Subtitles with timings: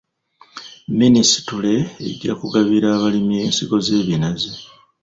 [0.99, 1.73] Minisitule
[2.07, 4.51] ejja kugabira abalimi ensigo z'ebinazi.